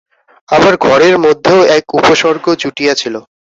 [0.49, 3.15] আবার ঘরের মধ্যেও এক উপসর্গ জুটিয়াছিল।